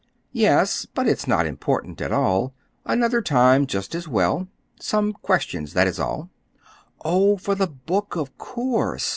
"Yes. 0.33 0.87
But 0.91 1.07
it's 1.07 1.27
not 1.27 1.45
important 1.45 2.01
at 2.01 2.11
all. 2.11 2.55
Another 2.87 3.21
time, 3.21 3.67
just 3.67 3.93
as 3.93 4.07
well. 4.07 4.47
Some 4.79 5.13
questions—that 5.13 5.85
is 5.85 5.99
all." 5.99 6.31
"Oh, 7.05 7.37
for 7.37 7.53
the 7.53 7.67
book, 7.67 8.15
of 8.15 8.35
course. 8.39 9.07